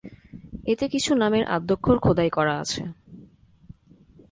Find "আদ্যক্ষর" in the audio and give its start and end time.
1.47-1.97